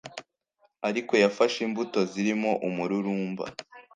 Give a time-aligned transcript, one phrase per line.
[0.87, 3.43] Ariko yafashe imbuto zirimo umururumba